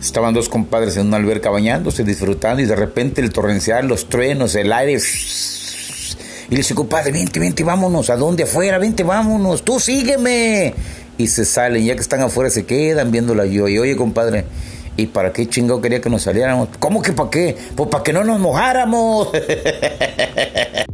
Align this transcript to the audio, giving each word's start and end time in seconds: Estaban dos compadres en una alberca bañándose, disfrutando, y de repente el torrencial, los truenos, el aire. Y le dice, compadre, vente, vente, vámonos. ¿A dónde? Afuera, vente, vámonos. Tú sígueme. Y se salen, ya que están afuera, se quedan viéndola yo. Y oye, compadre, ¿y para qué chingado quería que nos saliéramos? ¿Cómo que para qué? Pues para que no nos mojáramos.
Estaban 0.00 0.32
dos 0.32 0.48
compadres 0.48 0.96
en 0.96 1.08
una 1.08 1.18
alberca 1.18 1.50
bañándose, 1.50 2.04
disfrutando, 2.04 2.62
y 2.62 2.66
de 2.66 2.74
repente 2.74 3.20
el 3.20 3.30
torrencial, 3.30 3.86
los 3.86 4.08
truenos, 4.08 4.54
el 4.54 4.72
aire. 4.72 4.98
Y 6.48 6.50
le 6.50 6.56
dice, 6.56 6.74
compadre, 6.74 7.12
vente, 7.12 7.38
vente, 7.38 7.62
vámonos. 7.62 8.10
¿A 8.10 8.16
dónde? 8.16 8.44
Afuera, 8.44 8.78
vente, 8.78 9.02
vámonos. 9.02 9.62
Tú 9.62 9.78
sígueme. 9.78 10.74
Y 11.18 11.26
se 11.28 11.44
salen, 11.44 11.84
ya 11.84 11.94
que 11.94 12.00
están 12.00 12.22
afuera, 12.22 12.48
se 12.50 12.64
quedan 12.64 13.12
viéndola 13.12 13.44
yo. 13.44 13.68
Y 13.68 13.78
oye, 13.78 13.94
compadre, 13.94 14.46
¿y 14.96 15.06
para 15.06 15.32
qué 15.32 15.46
chingado 15.48 15.80
quería 15.80 16.00
que 16.00 16.08
nos 16.08 16.22
saliéramos? 16.22 16.70
¿Cómo 16.78 17.02
que 17.02 17.12
para 17.12 17.30
qué? 17.30 17.56
Pues 17.76 17.88
para 17.90 18.02
que 18.02 18.12
no 18.12 18.24
nos 18.24 18.40
mojáramos. 18.40 19.28